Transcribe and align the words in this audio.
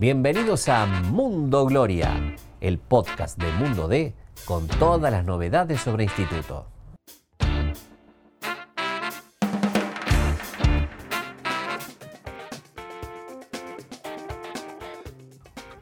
Bienvenidos 0.00 0.68
a 0.68 0.86
Mundo 0.86 1.66
Gloria, 1.66 2.36
el 2.60 2.78
podcast 2.78 3.36
de 3.36 3.50
Mundo 3.54 3.88
D 3.88 4.14
con 4.44 4.68
todas 4.68 5.10
las 5.10 5.24
novedades 5.24 5.80
sobre 5.80 6.04
instituto. 6.04 6.66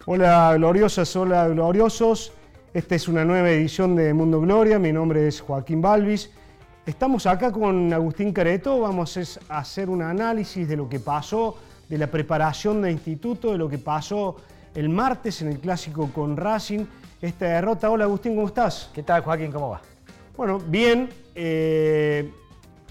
Hola 0.06 0.54
gloriosas, 0.56 1.14
hola 1.14 1.48
gloriosos. 1.48 2.32
Esta 2.72 2.94
es 2.94 3.08
una 3.08 3.22
nueva 3.22 3.50
edición 3.50 3.94
de 3.96 4.14
Mundo 4.14 4.40
Gloria. 4.40 4.78
Mi 4.78 4.94
nombre 4.94 5.28
es 5.28 5.42
Joaquín 5.42 5.82
Balvis. 5.82 6.30
Estamos 6.86 7.26
acá 7.26 7.52
con 7.52 7.92
Agustín 7.92 8.32
Careto. 8.32 8.80
Vamos 8.80 9.38
a 9.50 9.58
hacer 9.58 9.90
un 9.90 10.00
análisis 10.00 10.66
de 10.66 10.78
lo 10.78 10.88
que 10.88 11.00
pasó 11.00 11.58
de 11.88 11.98
la 11.98 12.08
preparación 12.08 12.82
de 12.82 12.90
instituto, 12.90 13.52
de 13.52 13.58
lo 13.58 13.68
que 13.68 13.78
pasó 13.78 14.36
el 14.74 14.88
martes 14.88 15.42
en 15.42 15.48
el 15.48 15.58
clásico 15.58 16.10
con 16.12 16.36
Racing, 16.36 16.84
esta 17.22 17.46
derrota. 17.46 17.90
Hola 17.90 18.04
Agustín, 18.04 18.34
¿cómo 18.34 18.46
estás? 18.46 18.90
¿Qué 18.94 19.02
tal 19.02 19.22
Joaquín? 19.22 19.52
¿Cómo 19.52 19.70
va? 19.70 19.80
Bueno, 20.36 20.58
bien, 20.58 21.08
eh, 21.34 22.30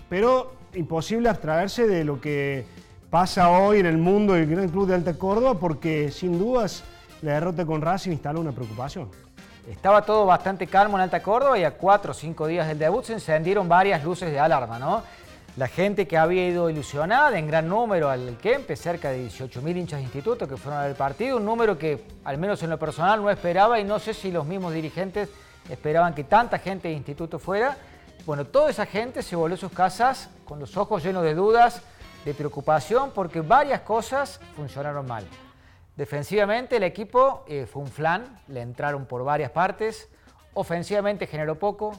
pero 0.10 0.54
imposible 0.74 1.30
abstraerse 1.30 1.88
de 1.88 2.04
lo 2.04 2.20
que 2.20 2.66
pasa 3.10 3.50
hoy 3.50 3.80
en 3.80 3.86
el 3.86 3.98
mundo 3.98 4.34
del 4.34 4.48
Gran 4.48 4.68
Club 4.70 4.88
de 4.88 4.96
Alta 4.96 5.14
Córdoba, 5.14 5.60
porque 5.60 6.12
sin 6.12 6.40
dudas 6.40 6.84
la 7.22 7.34
derrota 7.34 7.66
con 7.66 7.82
Racing 7.82 8.12
instala 8.12 8.40
una 8.40 8.52
preocupación. 8.52 9.10
Estaba 9.70 10.04
todo 10.04 10.26
bastante 10.26 10.68
calmo 10.68 10.98
en 10.98 11.04
Alta 11.04 11.22
Córdoba 11.24 11.58
y 11.58 11.64
a 11.64 11.72
cuatro 11.72 12.12
o 12.12 12.14
cinco 12.14 12.46
días 12.46 12.68
del 12.68 12.78
debut 12.78 13.04
se 13.04 13.14
encendieron 13.14 13.68
varias 13.68 14.04
luces 14.04 14.32
de 14.32 14.40
alarma, 14.40 14.78
¿no? 14.78 15.04
La 15.58 15.70
gente 15.70 16.06
que 16.06 16.18
había 16.18 16.50
ido 16.50 16.70
ilusionada 16.70 17.40
en 17.40 17.48
gran 17.48 17.70
número 17.70 18.10
al 18.10 18.38
Kempe, 18.40 18.76
cerca 18.76 19.12
de 19.12 19.26
18.000 19.26 19.78
hinchas 19.78 20.00
de 20.00 20.04
instituto 20.04 20.50
que 20.50 20.58
fueron 20.58 20.82
al 20.82 20.96
partido, 20.96 21.38
un 21.38 21.46
número 21.46 21.78
que 21.78 22.04
al 22.26 22.38
menos 22.38 22.62
en 22.64 22.72
lo 22.72 22.78
personal 22.78 23.22
no 23.22 23.30
esperaba 23.30 23.80
y 23.80 23.86
no 23.86 23.98
sé 23.98 24.14
si 24.14 24.32
los 24.32 24.46
mismos 24.46 24.74
dirigentes 24.74 25.30
esperaban 25.70 26.14
que 26.14 26.26
tanta 26.26 26.60
gente 26.60 26.90
de 26.90 26.96
instituto 26.96 27.40
fuera. 27.40 27.78
Bueno, 28.26 28.44
toda 28.44 28.70
esa 28.70 28.86
gente 28.86 29.24
se 29.24 29.38
volvió 29.38 29.56
a 29.56 29.58
sus 29.58 29.72
casas 29.72 30.30
con 30.44 30.60
los 30.60 30.76
ojos 30.76 31.02
llenos 31.02 31.24
de 31.24 31.34
dudas, 31.34 31.82
de 32.26 32.34
preocupación, 32.34 33.12
porque 33.12 33.40
varias 33.40 33.80
cosas 33.80 34.42
funcionaron 34.58 35.08
mal. 35.08 35.26
Defensivamente 35.96 36.76
el 36.76 36.84
equipo 36.84 37.46
eh, 37.48 37.66
fue 37.66 37.82
un 37.82 37.88
flan, 37.88 38.42
le 38.50 38.60
entraron 38.60 39.06
por 39.06 39.24
varias 39.24 39.52
partes, 39.52 40.10
ofensivamente 40.54 41.28
generó 41.28 41.56
poco, 41.56 41.94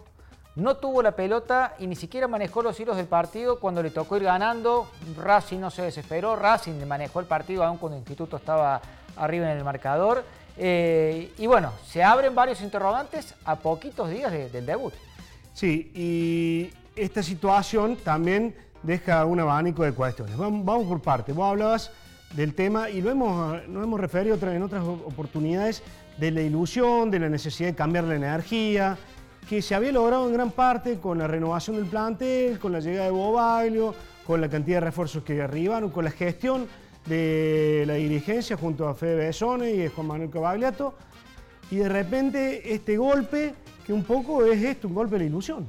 no 0.57 0.77
tuvo 0.77 1.03
la 1.03 1.13
pelota 1.13 1.75
y 1.79 1.87
ni 1.87 1.95
siquiera 1.95 2.27
manejó 2.29 2.63
los 2.63 2.81
hilos 2.81 2.97
del 2.97 3.07
partido 3.07 3.61
cuando 3.61 3.83
le 3.83 3.91
tocó 3.91 4.17
ir 4.17 4.25
ganando. 4.25 4.89
Racing 5.17 5.59
no 5.61 5.71
se 5.71 5.83
desesperó, 5.83 6.35
Racing 6.35 6.85
manejó 6.87 7.21
el 7.21 7.27
partido 7.27 7.63
aún 7.63 7.77
cuando 7.77 7.97
el 7.97 8.01
Instituto 8.01 8.39
estaba 8.39 8.81
arriba 9.17 9.51
en 9.51 9.59
el 9.59 9.65
marcador. 9.65 10.25
Eh, 10.57 11.33
y 11.37 11.47
bueno, 11.47 11.73
se 11.87 12.03
abren 12.03 12.35
varios 12.35 12.63
interrogantes 12.63 13.35
a 13.45 13.57
poquitos 13.57 14.09
días 14.09 14.33
del 14.33 14.65
debut. 14.65 14.95
Sí, 15.53 15.93
y 15.95 16.71
esta 16.97 17.23
situación 17.23 17.97
también 17.97 18.55
deja 18.83 19.27
un 19.27 19.41
abanico 19.41 19.83
de 19.83 19.93
cuestiones. 19.93 20.37
Vamos, 20.39 20.87
por 20.87 21.03
parte. 21.03 21.33
Vos 21.35 21.51
hablabas 21.51 21.91
del 22.35 22.55
tema 22.55 22.89
y 22.89 23.03
lo 23.03 23.11
hemos, 23.11 23.69
nos 23.69 23.85
hemos 23.85 24.01
referido 24.01 24.39
en 24.41 24.63
otras 24.63 24.83
oportunidades 24.85 25.83
de 26.17 26.31
la 26.31 26.41
ilusión, 26.41 27.11
de 27.11 27.19
la 27.19 27.29
necesidad 27.29 27.69
de 27.69 27.75
cambiar 27.75 28.05
la 28.05 28.15
energía, 28.15 28.97
que 29.49 29.63
se 29.63 29.75
había 29.75 29.93
logrado 29.93 30.27
en 30.27 30.33
gran 30.33 30.51
parte 30.51 30.99
con 30.99 31.19
la 31.19 31.27
renovación 31.27 31.77
del 31.77 31.87
plantel, 31.87 32.59
con 32.59 32.73
la 32.73 32.81
llegada 32.81 33.05
de 33.05 33.11
Bobaglio, 33.13 33.95
con 34.27 34.41
la 34.41 34.49
cantidad 34.49 34.79
de 34.79 34.87
refuerzos 34.87 35.23
que 35.23 35.41
arribaron, 35.41 35.91
con 35.91 36.05
la 36.05 36.11
gestión 36.11 36.67
de 37.07 37.85
la 37.87 37.95
dirigencia 37.95 38.57
junto 38.57 38.89
a 38.89 38.95
Fede 38.95 39.15
Besone 39.15 39.71
y 39.71 39.89
Juan 39.89 40.07
Manuel 40.09 40.31
Cavagliato. 40.31 40.95
Y 41.71 41.77
de 41.77 41.89
repente 41.89 42.75
este 42.75 42.97
golpe, 42.97 43.55
que 43.85 43.93
un 43.93 44.03
poco 44.03 44.45
es 44.45 44.63
esto, 44.63 44.89
un 44.89 44.95
golpe 44.95 45.15
de 45.15 45.21
la 45.21 45.25
ilusión. 45.27 45.67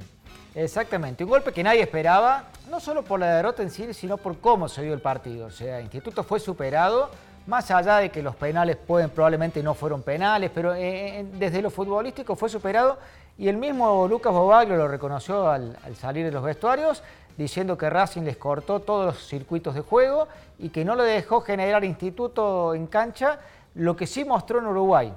Exactamente, 0.55 1.23
un 1.23 1.30
golpe 1.30 1.52
que 1.52 1.64
nadie 1.64 1.82
esperaba, 1.82 2.45
no 2.71 2.80
solo 2.80 3.04
por 3.04 3.20
la 3.20 3.36
derrota 3.36 3.61
en 3.61 3.70
sí, 3.70 3.94
sino 3.94 4.17
por 4.17 4.39
cómo 4.39 4.67
se 4.67 4.82
dio 4.82 4.94
el 4.94 5.02
partido. 5.02 5.45
O 5.48 5.52
sea, 5.52 5.77
el 5.77 5.83
Instituto 5.83 6.23
fue 6.23 6.39
superado, 6.39 7.11
más 7.45 7.70
allá 7.70 7.98
de 7.98 8.09
que 8.09 8.23
los 8.23 8.36
penales 8.36 8.76
pueden, 8.76 9.11
probablemente 9.11 9.61
no 9.61 9.76
fueron 9.76 10.02
penales, 10.02 10.49
pero 10.54 10.73
eh, 10.73 11.20
eh, 11.20 11.26
desde 11.33 11.61
lo 11.61 11.70
futbolístico 11.70 12.36
fue 12.36 12.49
superado 12.49 12.98
y 13.37 13.48
el 13.48 13.58
mismo 13.58 14.08
Lucas 14.08 14.33
Bobaglio 14.33 14.77
lo 14.77 14.87
reconoció 14.87 15.49
al, 15.49 15.77
salir 15.95 16.25
de 16.25 16.31
los 16.31 16.43
vestuarios, 16.43 17.03
diciendo 17.37 17.77
que 17.77 17.89
Racing 17.89 18.23
les 18.23 18.37
cortó 18.37 18.80
todos 18.80 19.05
los 19.05 19.27
circuitos 19.27 19.75
de 19.75 19.81
juego 19.81 20.27
y 20.58 20.70
que 20.70 20.83
no 20.83 20.95
le 20.95 21.03
dejó 21.03 21.42
generar 21.42 21.83
instituto 21.86 22.73
en 22.73 22.87
cancha, 22.87 23.39
lo 23.76 23.95
que 23.95 24.08
sí 24.08 24.26
mostró 24.26 24.58
en 24.59 24.65
Uruguay. 24.65 25.14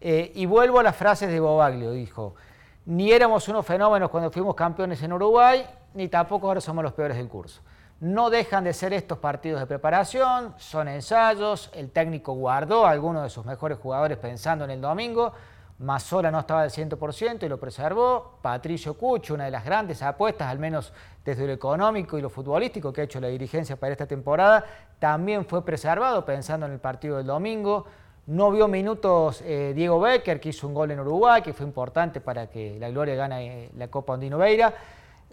Eh, 0.00 0.32
y 0.34 0.46
vuelvo 0.46 0.80
a 0.80 0.82
las 0.82 0.96
frases 0.96 1.30
de 1.30 1.38
Bobaglio, 1.38 1.90
dijo, 1.90 2.34
ni 2.86 3.12
éramos 3.12 3.46
unos 3.48 3.66
fenómenos 3.66 4.08
cuando 4.08 4.30
fuimos 4.30 4.54
campeones 4.54 5.02
en 5.02 5.12
Uruguay, 5.12 5.66
ni 5.92 6.08
tampoco 6.08 6.48
ahora 6.48 6.62
somos 6.62 6.82
los 6.82 6.94
peores 6.94 7.18
del 7.18 7.28
curso. 7.28 7.60
No 8.00 8.30
dejan 8.30 8.64
de 8.64 8.72
ser 8.72 8.94
estos 8.94 9.18
partidos 9.18 9.60
de 9.60 9.66
preparación, 9.66 10.54
son 10.56 10.88
ensayos, 10.88 11.68
el 11.74 11.90
técnico 11.90 12.32
guardó 12.32 12.86
a 12.86 12.90
algunos 12.90 13.22
de 13.22 13.28
sus 13.28 13.44
mejores 13.44 13.76
jugadores 13.76 14.16
pensando 14.16 14.64
en 14.64 14.70
el 14.70 14.80
domingo, 14.80 15.34
Mazola 15.80 16.30
no 16.30 16.40
estaba 16.40 16.60
al 16.60 16.70
100% 16.70 17.42
y 17.42 17.48
lo 17.48 17.58
preservó. 17.58 18.38
Patricio 18.42 18.94
Cucho, 18.98 19.32
una 19.32 19.46
de 19.46 19.50
las 19.50 19.64
grandes 19.64 20.02
apuestas, 20.02 20.48
al 20.48 20.58
menos 20.58 20.92
desde 21.24 21.46
lo 21.46 21.54
económico 21.54 22.18
y 22.18 22.22
lo 22.22 22.28
futbolístico 22.28 22.92
que 22.92 23.00
ha 23.00 23.04
hecho 23.04 23.18
la 23.18 23.28
dirigencia 23.28 23.76
para 23.76 23.92
esta 23.92 24.06
temporada, 24.06 24.62
también 24.98 25.46
fue 25.46 25.64
preservado 25.64 26.22
pensando 26.26 26.66
en 26.66 26.72
el 26.72 26.80
partido 26.80 27.16
del 27.16 27.26
domingo. 27.26 27.86
No 28.26 28.50
vio 28.50 28.68
minutos 28.68 29.40
eh, 29.42 29.72
Diego 29.74 29.98
Becker, 29.98 30.38
que 30.38 30.50
hizo 30.50 30.68
un 30.68 30.74
gol 30.74 30.90
en 30.90 31.00
Uruguay, 31.00 31.40
que 31.40 31.54
fue 31.54 31.64
importante 31.64 32.20
para 32.20 32.48
que 32.48 32.78
la 32.78 32.90
Gloria 32.90 33.14
gane 33.14 33.70
la 33.78 33.88
Copa 33.88 34.12
Ondino 34.12 34.36
Veira. 34.36 34.74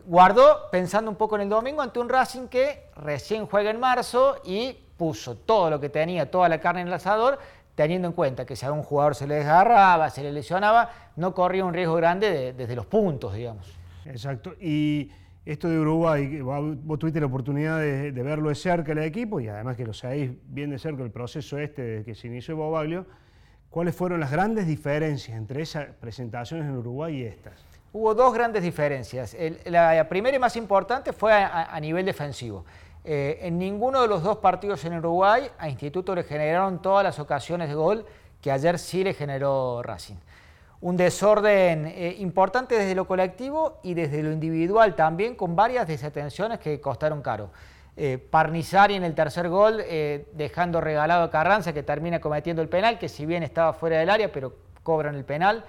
Guardó 0.06 0.70
pensando 0.72 1.12
un 1.12 1.18
poco 1.18 1.36
en 1.36 1.42
el 1.42 1.50
domingo 1.50 1.82
ante 1.82 2.00
un 2.00 2.08
Racing 2.08 2.48
que 2.48 2.90
recién 2.96 3.48
juega 3.48 3.70
en 3.70 3.82
marzo 3.82 4.38
y 4.46 4.78
puso 4.96 5.36
todo 5.36 5.70
lo 5.70 5.80
que 5.82 5.90
tenía, 5.90 6.32
toda 6.32 6.48
la 6.48 6.60
carne 6.62 6.82
en 6.82 6.88
el 6.88 6.94
asador 6.94 7.38
teniendo 7.78 8.08
en 8.08 8.14
cuenta 8.16 8.44
que 8.44 8.56
si 8.56 8.66
a 8.66 8.72
un 8.72 8.82
jugador 8.82 9.14
se 9.14 9.28
le 9.28 9.36
desgarraba, 9.36 10.10
se 10.10 10.24
le 10.24 10.32
lesionaba, 10.32 10.90
no 11.16 11.36
corría 11.36 11.64
un 11.64 11.76
riesgo 11.76 11.94
grande 11.94 12.52
desde 12.52 12.76
los 12.76 12.88
puntos, 12.88 13.36
digamos. 13.36 13.72
Exacto. 14.04 14.56
Y 14.60 15.12
esto 15.46 15.70
de 15.70 15.78
Uruguay, 15.78 16.42
vos 16.42 16.98
tuviste 16.98 17.20
la 17.20 17.28
oportunidad 17.28 17.80
de, 17.80 18.12
verlo 18.12 18.50
de 18.50 18.56
cerca 18.56 18.94
el 18.94 18.98
equipo 18.98 19.40
y 19.40 19.48
además 19.48 19.78
que 19.78 19.86
lo 19.86 19.94
sabéis 19.94 20.32
bien 20.48 20.72
de 20.72 20.80
cerca 20.80 21.04
el 21.04 21.12
proceso 21.12 21.60
este 21.60 21.84
desde 21.84 22.06
que 22.06 22.16
se 22.16 22.26
inició 22.26 22.58
Bobaglio. 22.58 23.06
¿Cuáles 23.70 23.96
fueron 23.96 24.20
las 24.22 24.32
grandes 24.32 24.66
diferencias 24.66 25.38
entre 25.38 25.62
esas 25.62 25.86
presentaciones 26.00 26.66
en 26.66 26.78
Uruguay 26.78 27.18
y 27.18 27.24
estas? 27.26 27.54
Hubo 27.94 28.16
dos 28.16 28.34
grandes 28.34 28.64
diferencias. 28.64 29.38
la 29.66 30.10
primera 30.10 30.36
y 30.36 30.40
más 30.40 30.56
importante 30.56 31.14
fue 31.14 31.32
a 31.32 31.80
nivel 31.80 32.08
defensivo. 32.08 32.66
Eh, 33.10 33.48
en 33.48 33.58
ninguno 33.58 34.02
de 34.02 34.10
los 34.10 34.22
dos 34.22 34.40
partidos 34.40 34.84
en 34.84 34.98
Uruguay 34.98 35.50
a 35.58 35.70
Instituto 35.70 36.14
le 36.14 36.24
generaron 36.24 36.82
todas 36.82 37.06
las 37.06 37.20
ocasiones 37.20 37.70
de 37.70 37.74
gol 37.74 38.06
que 38.42 38.52
ayer 38.52 38.78
sí 38.78 39.02
le 39.02 39.14
generó 39.14 39.82
Racing. 39.82 40.18
Un 40.82 40.98
desorden 40.98 41.86
eh, 41.86 42.18
importante 42.20 42.78
desde 42.78 42.96
lo 42.96 43.08
colectivo 43.08 43.80
y 43.82 43.94
desde 43.94 44.22
lo 44.24 44.34
individual 44.34 44.94
también, 44.96 45.36
con 45.36 45.56
varias 45.56 45.88
desatenciones 45.88 46.60
que 46.60 46.82
costaron 46.82 47.22
caro. 47.22 47.50
Eh, 47.96 48.18
Parnizari 48.18 48.96
en 48.96 49.06
el 49.06 49.16
tercer 49.16 49.48
gol, 49.48 49.82
dejando 50.34 50.82
regalado 50.82 51.24
a 51.24 51.32
Carranza, 51.32 51.72
que 51.72 51.84
termina 51.84 52.20
cometiendo 52.20 52.62
el 52.62 52.68
penal, 52.68 53.00
que 53.00 53.08
si 53.08 53.26
bien 53.26 53.42
estaba 53.42 53.72
fuera 53.72 54.00
del 54.00 54.10
área, 54.10 54.34
pero 54.34 54.54
cobran 54.84 55.16
el 55.16 55.24
penal. 55.24 55.64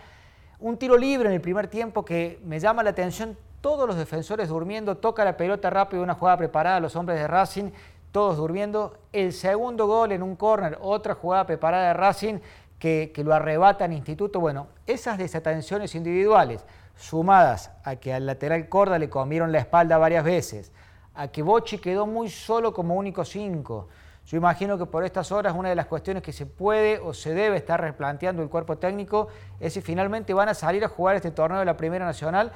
Un 0.59 0.77
tiro 0.77 0.98
libre 0.98 1.28
en 1.28 1.37
el 1.37 1.41
primer 1.41 1.69
tiempo 1.69 2.04
que 2.04 2.41
me 2.44 2.59
llama 2.59 2.82
la 2.82 2.91
atención 2.91 3.38
todos 3.68 3.86
los 3.86 3.98
defensores 3.98 4.48
durmiendo, 4.48 4.96
toca 4.96 5.26
la 5.26 5.36
pelota 5.36 5.68
rápido, 5.68 6.02
una 6.02 6.14
jugada 6.14 6.38
preparada, 6.38 6.80
los 6.80 6.96
hombres 6.96 7.18
de 7.18 7.26
Racing, 7.26 7.70
todos 8.12 8.38
durmiendo. 8.38 8.96
El 9.12 9.34
segundo 9.34 9.86
gol 9.86 10.12
en 10.12 10.22
un 10.22 10.36
córner, 10.36 10.78
otra 10.80 11.14
jugada 11.14 11.44
preparada 11.44 11.88
de 11.88 11.92
Racing 11.92 12.38
que, 12.78 13.12
lo 13.22 13.34
arrebata 13.34 13.84
en 13.84 13.92
Instituto. 13.92 14.41
Bueno, 14.41 14.68
esas 14.86 15.18
desatenciones 15.18 15.94
individuales, 15.94 16.65
sumadas 16.97 17.70
a 17.84 17.97
que 17.97 18.15
al 18.15 18.24
lateral 18.24 18.70
Corda 18.70 18.98
le 18.98 19.10
comieron 19.10 19.53
la 19.53 19.59
espalda 19.59 19.98
varias 19.98 20.24
veces, 20.24 20.72
a 21.14 21.28
que 21.28 21.42
Bochi 21.42 21.76
quedó 21.76 22.06
muy 22.06 22.30
solo 22.30 22.72
como 22.72 22.94
único 22.94 23.22
cinco. 23.22 23.88
Yo 24.24 24.38
imagino 24.38 24.78
que 24.78 24.86
por 24.86 25.04
estas 25.04 25.30
horas 25.30 25.54
una 25.54 25.68
de 25.68 25.74
las 25.74 25.84
cuestiones 25.84 26.22
que 26.22 26.32
se 26.32 26.47
puede 26.47 27.00
o 27.00 27.12
se 27.12 27.34
debe 27.34 27.59
estar 27.59 27.78
replanteando 27.78 28.42
el 28.42 28.48
cuerpo 28.48 28.78
técnico 28.78 29.28
es 29.60 29.74
si 29.74 29.82
finalmente 29.82 30.32
van 30.32 30.48
a 30.48 30.54
salir 30.54 30.82
a 30.86 30.88
jugar 30.88 31.16
este 31.16 31.30
torneo 31.30 31.59
de 31.59 31.66
la 31.66 31.76
Primera 31.76 32.06
Nacional 32.06 32.50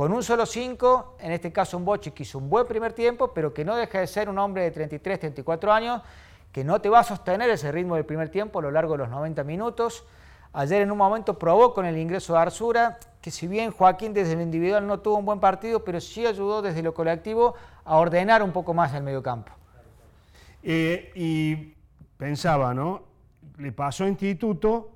con 0.00 0.14
un 0.14 0.22
solo 0.22 0.46
5, 0.46 1.16
en 1.20 1.32
este 1.32 1.52
caso 1.52 1.76
un 1.76 1.84
Bochi 1.84 2.12
que 2.12 2.22
hizo 2.22 2.38
un 2.38 2.48
buen 2.48 2.66
primer 2.66 2.94
tiempo, 2.94 3.34
pero 3.34 3.52
que 3.52 3.66
no 3.66 3.76
deja 3.76 4.00
de 4.00 4.06
ser 4.06 4.30
un 4.30 4.38
hombre 4.38 4.62
de 4.62 4.70
33, 4.70 5.20
34 5.20 5.70
años, 5.70 6.00
que 6.50 6.64
no 6.64 6.80
te 6.80 6.88
va 6.88 7.00
a 7.00 7.04
sostener 7.04 7.50
ese 7.50 7.70
ritmo 7.70 7.96
del 7.96 8.06
primer 8.06 8.30
tiempo 8.30 8.60
a 8.60 8.62
lo 8.62 8.70
largo 8.70 8.92
de 8.92 8.98
los 9.00 9.10
90 9.10 9.44
minutos. 9.44 10.06
Ayer 10.54 10.80
en 10.80 10.90
un 10.90 10.96
momento 10.96 11.38
probó 11.38 11.74
con 11.74 11.84
el 11.84 11.98
ingreso 11.98 12.32
de 12.32 12.38
Arzura, 12.38 12.98
que 13.20 13.30
si 13.30 13.46
bien 13.46 13.72
Joaquín 13.72 14.14
desde 14.14 14.36
lo 14.36 14.40
individual 14.40 14.86
no 14.86 15.00
tuvo 15.00 15.18
un 15.18 15.26
buen 15.26 15.38
partido, 15.38 15.84
pero 15.84 16.00
sí 16.00 16.24
ayudó 16.24 16.62
desde 16.62 16.82
lo 16.82 16.94
colectivo 16.94 17.54
a 17.84 17.98
ordenar 17.98 18.42
un 18.42 18.52
poco 18.52 18.72
más 18.72 18.94
el 18.94 19.02
mediocampo. 19.02 19.52
Eh, 20.62 21.12
y 21.14 21.74
pensaba, 22.16 22.72
¿no? 22.72 23.02
le 23.58 23.70
pasó 23.72 24.04
a 24.04 24.08
Instituto, 24.08 24.92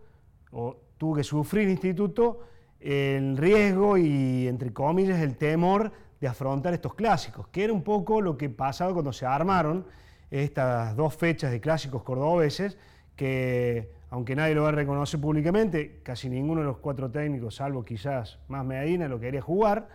o 0.50 0.74
tuvo 0.96 1.16
que 1.16 1.24
sufrir 1.24 1.68
Instituto, 1.68 2.40
el 2.84 3.38
riesgo 3.38 3.96
y, 3.96 4.46
entre 4.46 4.74
comillas, 4.74 5.18
el 5.20 5.36
temor 5.36 5.90
de 6.20 6.28
afrontar 6.28 6.74
estos 6.74 6.94
clásicos, 6.94 7.48
que 7.48 7.64
era 7.64 7.72
un 7.72 7.82
poco 7.82 8.20
lo 8.20 8.36
que 8.36 8.50
pasaba 8.50 8.92
cuando 8.92 9.12
se 9.12 9.24
armaron 9.24 9.86
estas 10.30 10.94
dos 10.94 11.14
fechas 11.16 11.50
de 11.50 11.60
clásicos 11.60 12.02
cordobeses, 12.02 12.76
que 13.16 13.90
aunque 14.10 14.36
nadie 14.36 14.54
lo 14.54 14.64
va 14.64 14.68
a 14.68 14.72
reconocer 14.72 15.18
públicamente, 15.18 16.00
casi 16.02 16.28
ninguno 16.28 16.60
de 16.60 16.66
los 16.66 16.76
cuatro 16.76 17.10
técnicos, 17.10 17.56
salvo 17.56 17.84
quizás 17.84 18.38
más 18.48 18.64
Medina, 18.64 19.08
lo 19.08 19.18
quería 19.18 19.40
jugar, 19.40 19.88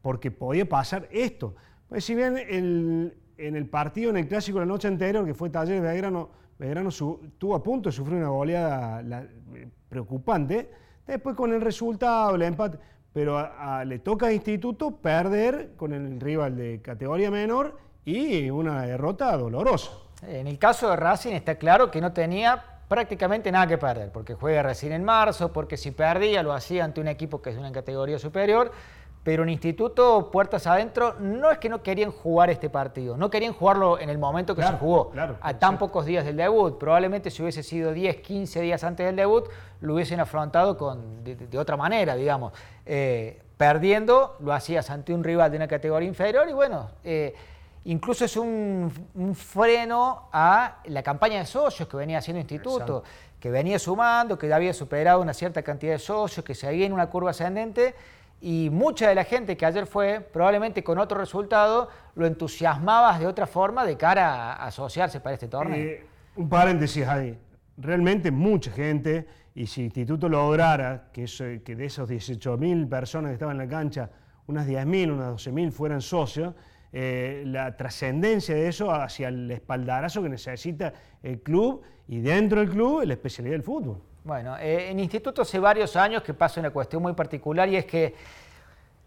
porque 0.00 0.30
podía 0.30 0.68
pasar 0.68 1.08
esto. 1.10 1.56
Pues 1.88 2.04
si 2.04 2.14
bien 2.14 2.36
en 2.38 3.12
el 3.56 3.66
partido, 3.66 4.10
en 4.10 4.18
el 4.18 4.28
clásico 4.28 4.60
la 4.60 4.66
noche 4.66 4.86
anterior, 4.86 5.26
que 5.26 5.34
fue 5.34 5.50
Talleres 5.50 5.82
Belgrano, 5.82 6.30
Belgrano 6.58 6.90
estuvo 6.90 7.54
a 7.54 7.62
punto 7.62 7.88
de 7.88 7.92
sufrir 7.92 8.18
una 8.18 8.28
goleada 8.28 9.02
preocupante, 9.88 10.70
después 11.06 11.36
con 11.36 11.52
el 11.52 11.60
resultado, 11.60 12.34
el 12.34 12.42
empate, 12.42 12.78
pero 13.12 13.50
le 13.84 13.98
toca 14.00 14.26
a 14.26 14.32
Instituto 14.32 14.90
perder 14.90 15.70
con 15.76 15.92
el 15.92 16.20
rival 16.20 16.56
de 16.56 16.80
categoría 16.82 17.30
menor 17.30 17.78
y 18.04 18.50
una 18.50 18.82
derrota 18.82 19.36
dolorosa. 19.36 19.90
En 20.22 20.46
el 20.46 20.58
caso 20.58 20.90
de 20.90 20.96
Racing 20.96 21.32
está 21.32 21.56
claro 21.56 21.90
que 21.90 22.00
no 22.00 22.12
tenía 22.12 22.62
prácticamente 22.88 23.50
nada 23.50 23.66
que 23.66 23.78
perder, 23.78 24.12
porque 24.12 24.34
juega 24.34 24.62
recién 24.62 24.92
en 24.92 25.02
marzo, 25.02 25.52
porque 25.52 25.76
si 25.76 25.90
perdía 25.90 26.42
lo 26.42 26.52
hacía 26.52 26.84
ante 26.84 27.00
un 27.00 27.08
equipo 27.08 27.42
que 27.42 27.50
es 27.50 27.56
una 27.56 27.72
categoría 27.72 28.18
superior, 28.18 28.70
pero 29.26 29.42
en 29.42 29.48
Instituto, 29.48 30.30
puertas 30.30 30.68
adentro, 30.68 31.16
no 31.18 31.50
es 31.50 31.58
que 31.58 31.68
no 31.68 31.82
querían 31.82 32.12
jugar 32.12 32.48
este 32.48 32.70
partido, 32.70 33.16
no 33.16 33.28
querían 33.28 33.54
jugarlo 33.54 33.98
en 33.98 34.08
el 34.08 34.18
momento 34.18 34.54
que 34.54 34.62
se 34.62 34.72
jugó, 34.74 35.10
a 35.40 35.54
tan 35.54 35.78
pocos 35.78 36.06
días 36.06 36.24
del 36.24 36.36
debut. 36.36 36.78
Probablemente 36.78 37.32
si 37.32 37.42
hubiese 37.42 37.64
sido 37.64 37.92
10, 37.92 38.18
15 38.18 38.60
días 38.60 38.84
antes 38.84 39.04
del 39.04 39.16
debut, 39.16 39.48
lo 39.80 39.94
hubiesen 39.94 40.20
afrontado 40.20 40.78
con, 40.78 41.24
de, 41.24 41.58
otra 41.58 41.76
manera, 41.76 42.14
digamos. 42.14 42.52
Eh, 42.86 43.42
perdiendo, 43.56 44.36
lo 44.38 44.52
hacías 44.52 44.90
ante 44.90 45.12
un 45.12 45.24
rival 45.24 45.50
de 45.50 45.56
una 45.56 45.66
categoría 45.66 46.08
inferior 46.08 46.48
y 46.48 46.52
bueno... 46.52 46.90
Eh, 47.02 47.34
Incluso 47.88 48.24
es 48.24 48.36
un, 48.36 48.90
freno 49.36 50.28
a 50.32 50.78
la 50.86 51.04
campaña 51.04 51.38
de 51.38 51.46
socios 51.46 51.88
que 51.88 51.96
venía 51.96 52.18
haciendo 52.18 52.40
Instituto, 52.40 53.04
que 53.38 53.48
venía 53.48 53.78
sumando, 53.78 54.36
que 54.36 54.52
había 54.52 54.74
superado 54.74 55.20
una 55.20 55.32
cierta 55.32 55.62
cantidad 55.62 55.92
de 55.92 56.00
socios, 56.00 56.44
que 56.44 56.56
seguía 56.56 56.84
en 56.84 56.92
una 56.92 57.08
curva 57.08 57.30
ascendente 57.30 57.94
y 58.40 58.68
mucha 58.70 59.08
de 59.08 59.14
la 59.14 59.24
gente 59.24 59.56
que 59.56 59.64
ayer 59.64 59.86
fue, 59.86 60.20
probablemente 60.20 60.84
con 60.84 60.98
otro 60.98 61.18
resultado, 61.18 61.88
lo 62.14 62.26
entusiasmaba 62.26 63.18
de 63.18 63.26
otra 63.26 63.46
forma 63.46 63.84
de 63.84 63.96
cara 63.96 64.52
a 64.52 64.66
asociarse 64.66 65.20
para 65.20 65.34
este 65.34 65.48
torneo. 65.48 65.78
Eh, 65.78 66.06
un 66.36 66.48
paréntesis 66.48 67.06
ahí. 67.06 67.38
Realmente 67.78 68.30
mucha 68.30 68.70
gente, 68.70 69.26
y 69.54 69.66
si 69.66 69.84
Instituto 69.84 70.28
lograra 70.28 71.08
que, 71.12 71.24
que 71.64 71.76
de 71.76 71.84
esos 71.86 72.08
18.000 72.08 72.88
personas 72.88 73.30
que 73.30 73.34
estaban 73.34 73.60
en 73.60 73.66
la 73.66 73.68
cancha, 73.68 74.10
unas 74.46 74.66
10.000, 74.66 75.12
unas 75.12 75.46
12.000 75.46 75.72
fueran 75.72 76.00
socios, 76.00 76.54
eh, 76.92 77.42
la 77.46 77.76
trascendencia 77.76 78.54
de 78.54 78.68
eso 78.68 78.90
hacia 78.90 79.28
el 79.28 79.50
espaldarazo 79.50 80.22
que 80.22 80.28
necesita 80.28 80.92
el 81.22 81.40
club 81.40 81.82
y 82.08 82.20
dentro 82.20 82.60
del 82.60 82.70
club 82.70 83.02
la 83.04 83.14
especialidad 83.14 83.54
del 83.54 83.62
fútbol. 83.62 84.00
Bueno, 84.26 84.56
eh, 84.58 84.90
en 84.90 84.98
instituto 84.98 85.42
hace 85.42 85.60
varios 85.60 85.94
años 85.94 86.20
que 86.20 86.34
pasa 86.34 86.58
una 86.58 86.70
cuestión 86.70 87.00
muy 87.00 87.12
particular 87.12 87.68
y 87.68 87.76
es 87.76 87.84
que 87.84 88.12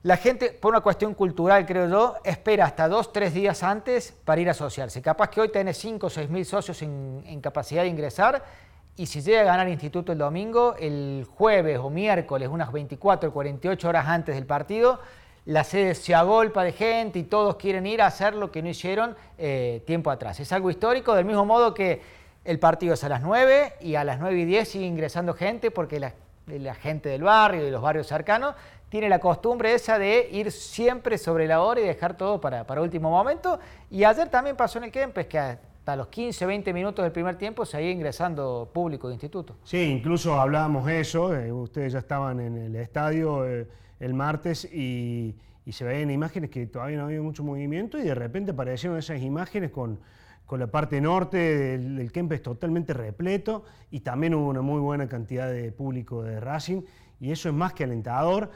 la 0.04 0.16
gente, 0.16 0.54
por 0.54 0.72
una 0.72 0.80
cuestión 0.80 1.14
cultural 1.14 1.66
creo 1.66 1.90
yo, 1.90 2.16
espera 2.24 2.64
hasta 2.64 2.88
dos, 2.88 3.12
tres 3.12 3.34
días 3.34 3.62
antes 3.62 4.14
para 4.24 4.40
ir 4.40 4.48
a 4.48 4.52
asociarse. 4.52 5.02
Capaz 5.02 5.30
que 5.30 5.42
hoy 5.42 5.50
tenés 5.50 5.76
5 5.76 6.08
o 6.08 6.10
6 6.10 6.30
mil 6.30 6.46
socios 6.46 6.82
en, 6.84 7.42
capacidad 7.42 7.82
de 7.82 7.90
ingresar 7.90 8.46
y 8.96 9.08
si 9.08 9.22
llega 9.22 9.42
a 9.42 9.44
ganar 9.44 9.68
instituto 9.68 10.14
el 10.14 10.20
domingo, 10.20 10.76
el 10.80 11.28
jueves 11.30 11.80
o 11.80 11.90
miércoles, 11.90 12.48
unas 12.48 12.72
24 12.72 13.30
o 13.30 13.34
48 13.34 13.90
horas 13.90 14.08
antes 14.08 14.36
del 14.36 14.46
partido, 14.46 15.02
la 15.44 15.66
sede 15.66 15.96
se 15.96 16.16
agolpa 16.16 16.64
de 16.64 16.72
gente 16.72 17.20
y 17.20 17.24
todos 17.24 17.58
quieren 17.58 17.86
ir 17.88 18.02
a 18.02 18.08
hacer 18.08 18.36
lo 18.36 18.52
que 18.52 18.62
no 18.62 18.70
hicieron 18.70 19.18
eh, 19.38 19.84
tiempo 19.86 20.12
atrás. 20.12 20.40
Es 20.40 20.54
algo 20.54 20.70
histórico, 20.70 21.14
del 21.14 21.26
mismo 21.26 21.44
modo 21.44 21.74
que 21.74 22.19
el 22.50 22.58
partido 22.58 22.96
es 22.96 23.04
a 23.04 23.10
las 23.10 23.22
9 23.22 23.74
y 23.80 23.94
a 23.94 24.04
las 24.04 24.20
9 24.20 24.40
y 24.40 24.46
10 24.46 24.68
sigue 24.68 24.86
ingresando 24.86 25.36
gente 25.36 25.70
porque 25.70 26.00
la, 26.00 26.74
gente 26.74 27.08
del 27.08 27.22
barrio, 27.22 27.64
de 27.64 27.70
los 27.70 27.80
barrios 27.80 28.08
cercanos, 28.08 28.56
tiene 28.90 29.08
la 29.08 29.20
costumbre 29.20 29.76
esa 29.76 30.00
de 30.00 30.28
ir 30.32 30.52
siempre 30.52 31.20
sobre 31.20 31.46
la 31.46 31.62
hora 31.62 31.80
y 31.80 31.84
dejar 31.84 32.18
todo 32.18 32.42
para, 32.42 32.66
para 32.66 32.82
último 32.82 33.12
momento. 33.12 33.60
Y 33.92 34.04
ayer 34.04 34.30
también 34.30 34.56
pasó 34.56 34.80
en 34.80 34.86
el 34.86 34.92
Kempes 34.92 35.28
que 35.28 35.38
hasta 35.38 35.96
los 35.96 36.08
15, 36.08 36.48
20 36.48 36.74
minutos 36.74 37.04
del 37.04 37.12
primer 37.12 37.38
tiempo 37.38 37.68
seguía 37.68 37.92
ingresando 37.92 38.68
público 38.74 39.10
de 39.10 39.14
instituto. 39.14 39.56
Sí, 39.64 39.84
incluso 39.84 40.42
hablábamos 40.42 40.90
eso, 40.90 41.28
ustedes 41.52 41.94
ya 41.94 42.00
estaban 42.00 42.40
en 42.40 42.58
el 42.58 42.76
estadio. 42.78 43.46
Eh, 43.46 43.68
el 44.00 44.16
martes 44.16 44.66
y, 44.66 45.36
se 45.70 45.84
veían 45.86 46.10
imágenes 46.10 46.50
que 46.50 46.66
todavía 46.66 46.98
no 46.98 47.04
había 47.04 47.22
mucho 47.22 47.44
movimiento 47.44 48.00
y 48.00 48.02
de 48.02 48.16
repente 48.16 48.54
aparecieron 48.54 48.98
esas 48.98 49.22
imágenes 49.22 49.70
con, 49.70 50.00
la 50.58 50.68
parte 50.68 51.02
norte 51.02 51.38
del, 51.38 51.98
del 51.98 52.12
Kempes 52.12 52.42
totalmente 52.42 52.94
repleto 52.94 53.66
y 53.92 54.00
también 54.00 54.34
hubo 54.34 54.48
una 54.48 54.62
muy 54.62 54.80
buena 54.80 55.08
cantidad 55.08 55.52
de 55.52 55.72
público 55.72 56.24
de 56.24 56.40
Racing 56.40 56.82
y 57.20 57.32
eso 57.32 57.50
es 57.50 57.56
más 57.56 57.74
que 57.74 57.84
alentador, 57.84 58.50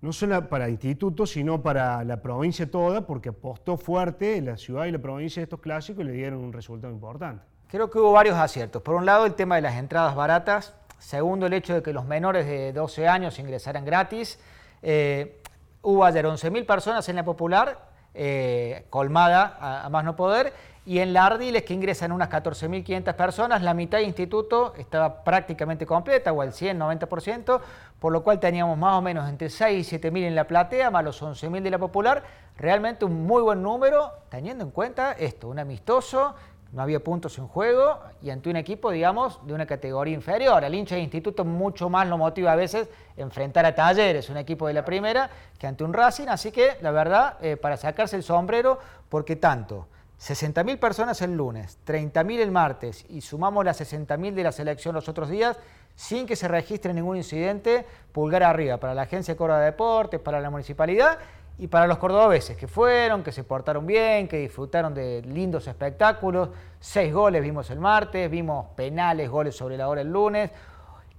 no 0.00 0.12
solo 0.12 0.48
para 0.48 0.66
el 0.66 0.72
instituto, 0.72 1.26
sino 1.26 1.62
para 1.62 2.04
la 2.04 2.22
provincia 2.22 2.70
toda, 2.70 3.06
porque 3.06 3.30
apostó 3.30 3.76
fuerte 3.76 4.40
la 4.40 4.56
ciudad 4.56 4.84
y 4.86 4.92
la 4.92 4.98
provincia 4.98 5.40
de 5.40 5.44
estos 5.44 5.60
clásicos 5.60 6.04
y 6.04 6.06
le 6.06 6.12
dieron 6.12 6.40
un 6.40 6.52
resultado 6.52 6.92
importante. 6.92 7.44
Creo 7.68 7.90
que 7.90 7.98
hubo 7.98 8.12
varios 8.12 8.36
aciertos. 8.36 8.80
Por 8.82 8.94
un 8.94 9.04
lado, 9.04 9.26
el 9.26 9.34
tema 9.34 9.56
de 9.56 9.62
las 9.62 9.74
entradas 9.74 10.14
baratas. 10.14 10.74
Segundo, 10.98 11.46
el 11.46 11.52
hecho 11.52 11.74
de 11.74 11.82
que 11.82 11.92
los 11.92 12.04
menores 12.04 12.46
de 12.46 12.72
12 12.72 13.08
años 13.08 13.38
ingresaran 13.38 13.84
gratis. 13.84 14.38
Eh, 14.82 15.42
hubo 15.82 16.04
ayer 16.04 16.24
11.000 16.24 16.64
personas 16.64 17.08
en 17.08 17.16
la 17.16 17.24
popular, 17.24 17.90
eh, 18.14 18.86
colmada 18.88 19.58
a, 19.84 19.88
más 19.90 20.04
no 20.04 20.14
poder, 20.14 20.52
y 20.86 21.00
en 21.00 21.12
la 21.12 21.26
Ardiles 21.26 21.64
que 21.64 21.74
ingresan 21.74 22.12
unas 22.12 22.30
14.500 22.30 23.12
personas, 23.14 23.60
la 23.60 23.74
mitad 23.74 23.98
del 23.98 24.06
instituto 24.06 24.72
estaba 24.78 25.24
prácticamente 25.24 25.84
completa, 25.84 26.32
o 26.32 26.40
al 26.40 26.52
100, 26.52 26.78
90%, 26.78 27.60
por 27.98 28.12
lo 28.12 28.22
cual 28.22 28.38
teníamos 28.38 28.78
más 28.78 28.94
o 28.94 29.02
menos 29.02 29.28
entre 29.28 29.50
6 29.50 29.92
y 29.92 29.96
7.000 29.98 30.22
en 30.22 30.36
la 30.36 30.44
platea, 30.44 30.92
más 30.92 31.04
los 31.04 31.20
11.000 31.20 31.60
de 31.60 31.70
la 31.70 31.78
popular, 31.78 32.22
realmente 32.56 33.04
un 33.04 33.26
muy 33.26 33.42
buen 33.42 33.62
número, 33.62 34.12
teniendo 34.28 34.62
en 34.62 34.70
cuenta 34.70 35.12
esto, 35.12 35.48
un 35.48 35.58
amistoso 35.58 36.36
no 36.72 36.82
había 36.82 37.02
puntos 37.02 37.38
en 37.38 37.46
juego 37.48 38.00
y 38.22 38.30
ante 38.30 38.50
un 38.50 38.56
equipo, 38.56 38.90
digamos, 38.90 39.40
de 39.46 39.54
una 39.54 39.66
categoría 39.66 40.14
inferior. 40.14 40.64
Al 40.64 40.74
hincha 40.74 40.96
de 40.96 41.00
instituto 41.00 41.44
mucho 41.44 41.88
más 41.88 42.06
lo 42.06 42.18
motiva 42.18 42.52
a 42.52 42.56
veces 42.56 42.88
enfrentar 43.16 43.64
a 43.64 43.74
Talleres, 43.74 44.28
un 44.30 44.36
equipo 44.36 44.66
de 44.66 44.74
la 44.74 44.84
primera, 44.84 45.30
que 45.58 45.66
ante 45.66 45.84
un 45.84 45.94
Racing. 45.94 46.26
Así 46.28 46.50
que, 46.50 46.76
la 46.82 46.90
verdad, 46.90 47.38
eh, 47.40 47.56
para 47.56 47.76
sacarse 47.76 48.16
el 48.16 48.24
sombrero, 48.24 48.78
porque 49.08 49.36
tanto 49.36 49.86
60.000 50.20 50.78
personas 50.78 51.20
el 51.20 51.36
lunes, 51.36 51.78
30.000 51.86 52.40
el 52.40 52.50
martes 52.50 53.04
y 53.08 53.20
sumamos 53.20 53.64
las 53.64 53.80
60.000 53.80 54.32
de 54.32 54.42
la 54.42 54.52
selección 54.52 54.94
los 54.94 55.08
otros 55.08 55.28
días, 55.28 55.58
sin 55.94 56.26
que 56.26 56.36
se 56.36 56.48
registre 56.48 56.94
ningún 56.94 57.18
incidente, 57.18 57.86
pulgar 58.12 58.42
arriba 58.42 58.78
para 58.78 58.94
la 58.94 59.02
Agencia 59.02 59.34
de 59.34 59.38
Córdoba 59.38 59.60
de 59.60 59.66
Deportes, 59.66 60.20
para 60.20 60.40
la 60.40 60.50
municipalidad 60.50 61.18
y 61.58 61.68
para 61.68 61.86
los 61.86 61.98
cordobeses 61.98 62.56
que 62.56 62.66
fueron, 62.66 63.22
que 63.22 63.32
se 63.32 63.44
portaron 63.44 63.86
bien, 63.86 64.28
que 64.28 64.38
disfrutaron 64.38 64.94
de 64.94 65.22
lindos 65.22 65.66
espectáculos, 65.66 66.50
seis 66.80 67.12
goles 67.12 67.42
vimos 67.42 67.70
el 67.70 67.80
martes, 67.80 68.30
vimos 68.30 68.68
penales, 68.74 69.30
goles 69.30 69.54
sobre 69.54 69.76
la 69.76 69.88
hora 69.88 70.00
el 70.00 70.08
lunes. 70.08 70.50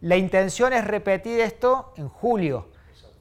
La 0.02 0.16
intención 0.16 0.74
es 0.74 0.86
repetir 0.86 1.40
esto 1.40 1.94
en 1.98 2.08
julio, 2.08 2.68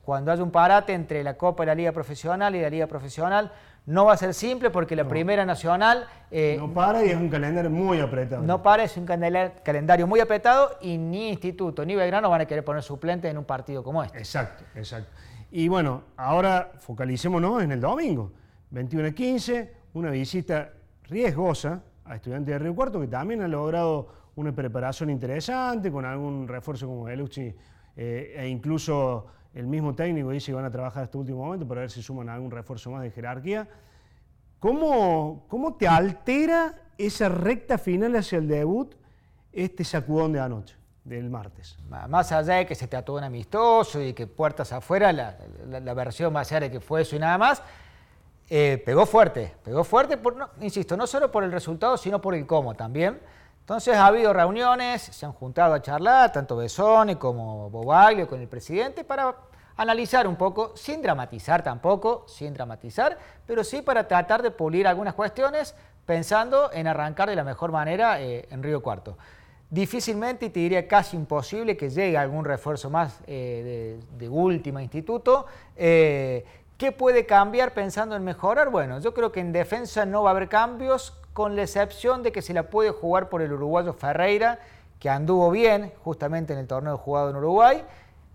cuando 0.06 0.30
haya 0.30 0.44
un 0.44 0.52
parate 0.52 0.94
entre 0.94 1.24
la 1.24 1.36
Copa 1.36 1.64
y 1.64 1.66
la 1.66 1.74
Liga 1.74 1.90
Profesional 1.90 2.54
y 2.54 2.62
la 2.62 2.70
Liga 2.70 2.86
Profesional. 2.86 3.50
No 3.86 4.04
va 4.04 4.12
a 4.12 4.16
ser 4.16 4.34
simple 4.34 4.70
porque 4.70 4.94
la 4.94 5.06
Primera 5.06 5.44
Nacional... 5.44 6.06
Eh, 6.30 6.56
no 6.60 6.72
para 6.72 7.04
y 7.04 7.10
es 7.10 7.16
un 7.16 7.28
calendario 7.28 7.70
muy 7.70 7.98
apretado. 7.98 8.40
No 8.42 8.62
para, 8.62 8.84
es 8.84 8.96
un 8.96 9.04
calendario 9.04 10.06
muy 10.06 10.20
apretado 10.20 10.78
y 10.80 10.96
ni 10.96 11.30
Instituto 11.30 11.84
ni 11.84 11.96
Belgrano 11.96 12.30
van 12.30 12.40
a 12.40 12.46
querer 12.46 12.64
poner 12.64 12.84
suplentes 12.84 13.28
en 13.28 13.36
un 13.36 13.44
partido 13.44 13.82
como 13.82 14.04
este. 14.04 14.16
Exacto, 14.18 14.62
exacto. 14.76 15.10
Y 15.50 15.66
bueno, 15.66 16.04
ahora 16.16 16.70
focalicémonos 16.78 17.64
en 17.64 17.72
el 17.72 17.80
domingo, 17.80 18.30
21 18.70 19.08
a 19.08 19.10
15, 19.10 19.72
una 19.94 20.10
visita 20.10 20.70
riesgosa 21.08 21.82
a 22.04 22.14
estudiantes 22.14 22.54
de 22.54 22.58
Río 22.60 22.76
Cuarto 22.76 23.00
que 23.00 23.08
también 23.08 23.42
ha 23.42 23.48
logrado 23.48 24.08
una 24.36 24.52
preparación 24.52 25.10
interesante 25.10 25.90
con 25.90 26.04
algún 26.04 26.46
refuerzo 26.46 26.86
como 26.86 27.08
Elucci 27.08 27.52
eh, 27.96 28.34
e 28.36 28.48
incluso 28.48 29.26
el 29.56 29.66
mismo 29.66 29.94
técnico 29.94 30.30
dice 30.30 30.52
que 30.52 30.54
van 30.54 30.66
a 30.66 30.70
trabajar 30.70 31.04
hasta 31.04 31.16
el 31.16 31.20
último 31.20 31.44
momento 31.44 31.66
para 31.66 31.80
ver 31.80 31.90
si 31.90 32.02
suman 32.02 32.28
algún 32.28 32.50
refuerzo 32.50 32.90
más 32.90 33.02
de 33.02 33.10
jerarquía. 33.10 33.66
¿Cómo, 34.60 35.46
¿Cómo 35.48 35.74
te 35.74 35.88
altera 35.88 36.74
esa 36.98 37.30
recta 37.30 37.78
final 37.78 38.14
hacia 38.16 38.38
el 38.38 38.48
debut 38.48 38.94
este 39.52 39.82
sacudón 39.82 40.32
de 40.32 40.40
anoche? 40.40 40.76
del 41.06 41.30
martes. 41.30 41.78
Más 42.08 42.32
allá 42.32 42.54
de 42.54 42.66
que 42.66 42.74
se 42.74 42.88
trató 42.88 43.14
un 43.14 43.22
amistoso 43.22 44.02
y 44.02 44.12
que 44.12 44.26
puertas 44.26 44.72
afuera, 44.72 45.12
la, 45.12 45.94
versión 45.94 46.32
más 46.32 46.50
de 46.50 46.68
que 46.68 46.80
fue 46.80 47.02
eso 47.02 47.14
y 47.14 47.20
nada 47.20 47.38
más, 47.38 47.62
eh, 48.50 48.82
pegó 48.84 49.06
fuerte, 49.06 49.54
pegó 49.62 49.84
fuerte, 49.84 50.16
por, 50.16 50.50
insisto, 50.60 50.96
no 50.96 51.06
solo 51.06 51.30
por 51.30 51.44
el 51.44 51.52
resultado, 51.52 51.96
sino 51.96 52.20
por 52.20 52.34
el 52.34 52.44
cómo 52.44 52.74
también. 52.74 53.20
Entonces 53.66 53.96
ha 53.96 54.06
habido 54.06 54.32
reuniones, 54.32 55.02
se 55.02 55.26
han 55.26 55.32
juntado 55.32 55.74
a 55.74 55.82
charlar, 55.82 56.30
tanto 56.30 56.54
Besone 56.54 57.18
como 57.18 57.68
Bobaglio 57.68 58.28
con 58.28 58.40
el 58.40 58.46
presidente, 58.46 59.02
para 59.02 59.34
analizar 59.76 60.28
un 60.28 60.36
poco, 60.36 60.76
sin 60.76 61.02
dramatizar 61.02 61.64
tampoco, 61.64 62.24
sin 62.28 62.54
dramatizar, 62.54 63.18
pero 63.44 63.64
sí 63.64 63.82
para 63.82 64.06
tratar 64.06 64.40
de 64.40 64.52
pulir 64.52 64.86
algunas 64.86 65.14
cuestiones 65.14 65.74
pensando 66.04 66.70
en 66.72 66.86
arrancar 66.86 67.28
de 67.28 67.34
la 67.34 67.42
mejor 67.42 67.72
manera 67.72 68.22
eh, 68.22 68.46
en 68.52 68.62
Río 68.62 68.80
Cuarto. 68.80 69.18
Difícilmente, 69.68 70.46
y 70.46 70.50
te 70.50 70.60
diría 70.60 70.86
casi 70.86 71.16
imposible, 71.16 71.76
que 71.76 71.90
llegue 71.90 72.16
algún 72.16 72.44
refuerzo 72.44 72.88
más 72.88 73.18
eh, 73.26 73.98
de, 74.16 74.28
última 74.28 74.80
instituto. 74.80 75.46
Eh, 75.74 76.44
¿Qué 76.78 76.92
puede 76.92 77.24
cambiar 77.24 77.72
pensando 77.72 78.16
en 78.16 78.24
mejorar? 78.24 78.68
Bueno, 78.68 79.00
yo 79.00 79.14
creo 79.14 79.32
que 79.32 79.40
en 79.40 79.50
defensa 79.50 80.04
no 80.04 80.22
va 80.22 80.30
a 80.30 80.32
haber 80.32 80.50
cambios, 80.50 81.14
con 81.32 81.56
la 81.56 81.62
excepción 81.62 82.22
de 82.22 82.32
que 82.32 82.42
se 82.42 82.52
la 82.52 82.64
puede 82.64 82.90
jugar 82.90 83.30
por 83.30 83.40
el 83.40 83.50
uruguayo 83.50 83.94
Ferreira, 83.94 84.58
que 85.00 85.08
anduvo 85.08 85.50
bien 85.50 85.94
justamente 86.04 86.52
en 86.52 86.58
el 86.58 86.66
torneo 86.66 86.98
jugado 86.98 87.30
en 87.30 87.36
Uruguay. 87.36 87.82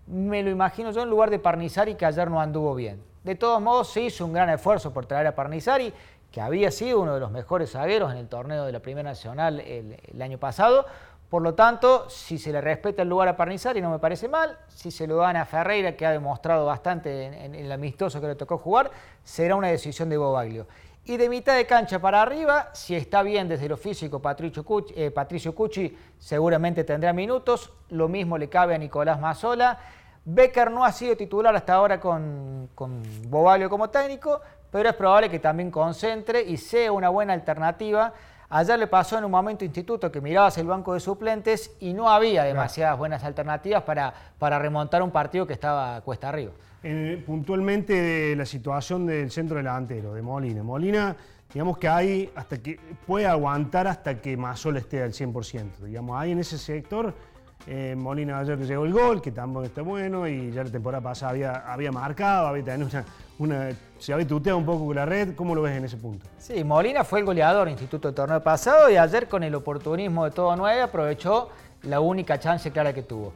Me 0.08 0.42
lo 0.42 0.50
imagino 0.50 0.90
yo 0.90 1.02
en 1.02 1.10
lugar 1.10 1.30
de 1.30 1.38
Parnizari, 1.38 1.94
que 1.94 2.04
ayer 2.04 2.28
no 2.28 2.40
anduvo 2.40 2.74
bien. 2.74 3.00
De 3.22 3.36
todos 3.36 3.62
modos, 3.62 3.92
se 3.92 4.02
hizo 4.02 4.26
un 4.26 4.32
gran 4.32 4.50
esfuerzo 4.50 4.92
por 4.92 5.06
traer 5.06 5.28
a 5.28 5.36
Parnizari, 5.36 5.94
que 6.32 6.40
había 6.40 6.72
sido 6.72 7.00
uno 7.00 7.14
de 7.14 7.20
los 7.20 7.30
mejores 7.30 7.70
zagueros 7.70 8.10
en 8.10 8.18
el 8.18 8.28
torneo 8.28 8.64
de 8.64 8.72
la 8.72 8.80
Primera 8.80 9.10
Nacional 9.10 9.60
el 9.60 10.20
año 10.20 10.38
pasado 10.38 10.86
por 11.32 11.40
lo 11.40 11.54
tanto, 11.54 12.10
si 12.10 12.36
se 12.36 12.52
le 12.52 12.60
respeta 12.60 13.00
el 13.00 13.08
lugar 13.08 13.26
a 13.26 13.34
Parnizari 13.34 13.80
no 13.80 13.88
me 13.88 13.98
parece 13.98 14.28
mal, 14.28 14.58
si 14.68 14.90
se 14.90 15.06
lo 15.06 15.16
dan 15.16 15.36
a 15.36 15.46
Ferreira, 15.46 15.96
que 15.96 16.04
ha 16.04 16.10
demostrado 16.10 16.66
bastante 16.66 17.24
en, 17.24 17.54
el 17.54 17.72
amistoso 17.72 18.20
que 18.20 18.26
le 18.26 18.34
tocó 18.34 18.58
jugar, 18.58 18.90
será 19.24 19.56
una 19.56 19.68
decisión 19.68 20.10
de 20.10 20.18
Bobaglio. 20.18 20.66
Y 21.06 21.16
de 21.16 21.30
mitad 21.30 21.56
de 21.56 21.64
cancha 21.64 22.00
para 22.00 22.20
arriba, 22.20 22.68
si 22.74 22.94
está 22.94 23.22
bien 23.22 23.48
desde 23.48 23.66
lo 23.66 23.78
físico 23.78 24.20
Patricio 24.20 24.62
Cucci, 24.62 24.92
eh, 24.94 25.10
Patricio 25.10 25.54
seguramente 26.18 26.84
tendrá 26.84 27.14
minutos, 27.14 27.72
lo 27.88 28.08
mismo 28.08 28.36
le 28.36 28.50
cabe 28.50 28.74
a 28.74 28.78
Nicolás 28.78 29.18
Mazzola. 29.18 29.78
Becker 30.26 30.70
no 30.70 30.84
ha 30.84 30.92
sido 30.92 31.16
titular 31.16 31.56
hasta 31.56 31.72
ahora 31.72 31.98
con, 31.98 32.68
con 32.74 33.02
Bobaglio 33.30 33.70
como 33.70 33.88
técnico, 33.88 34.42
pero 34.70 34.90
es 34.90 34.94
probable 34.94 35.30
que 35.30 35.38
también 35.38 35.70
concentre 35.70 36.42
y 36.42 36.58
sea 36.58 36.92
una 36.92 37.08
buena 37.08 37.32
alternativa 37.32 38.12
Ayer 38.54 38.78
le 38.78 38.86
pasó 38.86 39.16
en 39.16 39.24
un 39.24 39.30
momento 39.30 39.64
instituto 39.64 40.12
que 40.12 40.20
mirabas 40.20 40.58
el 40.58 40.66
banco 40.66 40.92
de 40.92 41.00
suplentes 41.00 41.70
y 41.80 41.94
no 41.94 42.10
había 42.10 42.44
demasiadas 42.44 42.98
buenas 42.98 43.24
alternativas 43.24 43.82
para, 43.82 44.12
para 44.38 44.58
remontar 44.58 45.02
un 45.02 45.10
partido 45.10 45.46
que 45.46 45.54
estaba 45.54 45.98
cuesta 46.02 46.28
arriba. 46.28 46.52
puntualmente 47.24 47.94
de 47.94 48.36
la 48.36 48.44
situación 48.44 49.06
del 49.06 49.30
centro 49.30 49.56
delantero, 49.56 50.12
de 50.12 50.20
Molina. 50.20 50.62
Molina, 50.62 51.16
digamos 51.50 51.78
que 51.78 51.88
hay 51.88 52.30
hasta 52.36 52.58
que 52.58 52.78
puede 53.06 53.26
aguantar 53.26 53.86
hasta 53.86 54.20
que 54.20 54.36
Mazol 54.36 54.76
esté 54.76 55.02
al 55.02 55.12
100%. 55.12 55.78
Digamos, 55.86 56.20
hay 56.20 56.32
en 56.32 56.40
ese 56.40 56.58
sector 56.58 57.14
eh, 57.66 57.94
Molina 57.96 58.38
ayer 58.38 58.58
le 58.58 58.66
llegó 58.66 58.84
el 58.84 58.92
gol, 58.92 59.22
que 59.22 59.30
tampoco 59.30 59.64
está 59.64 59.82
bueno, 59.82 60.26
y 60.26 60.50
ya 60.50 60.64
la 60.64 60.70
temporada 60.70 61.02
pasada 61.02 61.30
había, 61.30 61.52
había 61.72 61.92
marcado, 61.92 62.48
había 62.48 62.64
tenido 62.64 62.88
una, 63.38 63.70
se 63.98 64.12
había 64.12 64.26
tuteado 64.26 64.58
un 64.58 64.66
poco 64.66 64.86
con 64.86 64.96
la 64.96 65.06
red. 65.06 65.34
¿Cómo 65.34 65.54
lo 65.54 65.62
ves 65.62 65.76
en 65.76 65.84
ese 65.84 65.96
punto? 65.96 66.26
Sí, 66.38 66.64
Molina 66.64 67.04
fue 67.04 67.20
el 67.20 67.24
goleador 67.24 67.68
Instituto 67.68 68.08
del 68.08 68.14
torneo 68.14 68.42
pasado 68.42 68.90
y 68.90 68.96
ayer 68.96 69.28
con 69.28 69.42
el 69.42 69.54
oportunismo 69.54 70.24
de 70.24 70.30
todo 70.32 70.54
nueve 70.56 70.82
aprovechó 70.82 71.50
la 71.82 72.00
única 72.00 72.38
chance 72.38 72.70
clara 72.70 72.92
que 72.92 73.02
tuvo. 73.02 73.32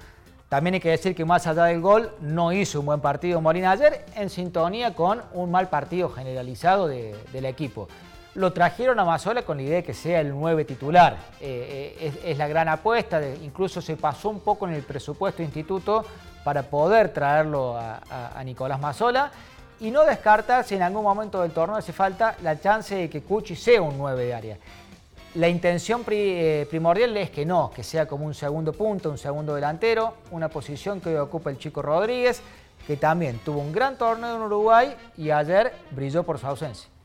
También 0.49 0.75
hay 0.75 0.81
que 0.81 0.91
decir 0.91 1.15
que 1.15 1.25
más 1.25 1.47
allá 1.47 1.65
del 1.65 1.81
gol, 1.81 2.13
no 2.21 2.53
hizo 2.53 2.79
un 2.79 2.87
buen 2.87 3.01
partido 3.01 3.41
Molina 3.41 3.73
ayer, 3.73 4.05
en 4.15 4.31
sintonía 4.31 4.95
con 4.95 5.21
un 5.33 5.51
mal 5.51 5.69
partido 5.69 6.09
generalizado 6.09 6.87
del 6.87 7.45
equipo 7.45 7.89
lo 8.37 8.53
trajeron 8.53 9.01
a 9.01 9.05
Mazola 9.05 9.43
con 9.43 9.57
la 9.57 9.63
idea 9.63 9.77
de 9.77 9.83
que 9.83 9.95
sea 9.95 10.21
el 10.21 10.31
9 10.31 10.65
titular. 10.67 11.17
Eh, 11.41 11.97
eh, 11.99 12.21
es, 12.25 12.39
la 12.39 12.47
gran 12.47 12.69
apuesta, 12.69 13.21
incluso 13.43 13.81
se 13.81 13.97
pasó 13.97 14.29
un 14.29 14.41
poco 14.41 14.69
en 14.69 14.75
el 14.75 14.83
presupuesto 14.83 15.43
instituto 15.43 16.05
para 16.45 16.63
poder 16.63 17.09
traerlo 17.13 17.77
a, 17.77 18.43
Nicolás 18.45 18.79
Mazola 18.79 19.33
y 19.81 19.91
no 19.91 20.05
descartar 20.05 20.65
si 20.65 20.77
en 20.77 20.83
algún 20.83 21.03
momento 21.03 21.43
del 21.43 21.51
torneo 21.51 21.77
hace 21.77 21.93
falta 21.93 22.37
la 22.43 22.61
chance 22.61 22.95
de 22.95 23.11
que 23.11 23.23
Cuchi 23.23 23.57
sea 23.57 23.83
un 23.83 23.99
9 23.99 24.25
de 24.25 24.35
área. 24.35 24.59
La 25.35 25.49
intención 25.49 26.05
eh, 26.09 26.67
primordial 26.71 27.17
es 27.17 27.31
que 27.31 27.45
no, 27.45 27.71
que 27.75 27.83
sea 27.83 28.07
como 28.07 28.27
un 28.27 28.35
segundo 28.35 28.73
punto, 28.73 29.11
un 29.11 29.19
segundo 29.19 29.55
delantero, 29.55 30.15
una 30.31 30.49
posición 30.49 31.01
que 31.01 31.11
hoy 31.11 31.17
ocupa 31.17 31.51
el 31.51 31.59
chico 31.59 31.83
Rodríguez, 31.83 32.43
que 32.87 32.97
también 32.97 33.39
tuvo 33.45 33.61
un 33.61 33.73
gran 33.73 33.97
torneo 33.99 34.37
en 34.37 34.43
Uruguay 34.43 34.95
y 35.17 35.31
ayer 35.31 35.73
brilló 35.91 36.23
por 36.23 36.39
su 36.39 36.47
ausencia. 36.47 36.96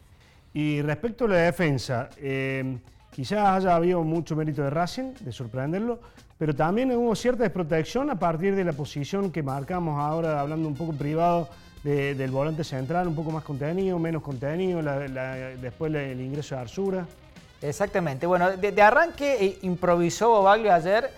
Y 0.53 0.81
respecto 0.81 1.25
a 1.25 1.29
la 1.29 1.37
defensa, 1.37 2.09
eh, 2.17 2.77
quizás 3.11 3.57
haya 3.57 3.75
habido 3.75 4.03
mucho 4.03 4.35
mérito 4.35 4.61
de 4.63 4.69
Racing, 4.69 5.13
de 5.19 5.31
sorprenderlo, 5.31 5.99
pero 6.37 6.55
también 6.55 6.91
hubo 6.91 7.15
cierta 7.15 7.43
desprotección 7.43 8.09
a 8.09 8.17
partir 8.17 8.55
de 8.55 8.63
la 8.63 8.73
posición 8.73 9.31
que 9.31 9.43
marcamos 9.43 9.99
ahora, 9.99 10.41
hablando 10.41 10.67
un 10.67 10.75
poco 10.75 10.93
privado 10.93 11.49
del 11.83 12.29
volante 12.29 12.63
central, 12.63 13.07
un 13.07 13.15
poco 13.15 13.31
más 13.31 13.43
contenido, 13.43 13.97
menos 13.97 14.21
contenido, 14.21 14.81
después 15.61 15.93
el 15.93 16.21
ingreso 16.21 16.55
de 16.55 16.61
Arzura. 16.61 17.05
Exactamente. 17.61 18.25
Bueno, 18.25 18.51
de, 18.57 18.81
arranque 18.81 19.45
eh, 19.45 19.59
improvisó 19.61 20.29
Bobaglio 20.29 20.73
ayer 20.73 21.11